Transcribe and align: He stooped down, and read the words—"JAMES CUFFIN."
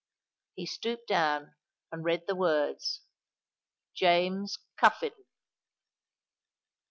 He 0.55 0.65
stooped 0.65 1.07
down, 1.07 1.53
and 1.91 2.03
read 2.03 2.23
the 2.25 2.33
words—"JAMES 2.35 4.57
CUFFIN." 4.75 5.11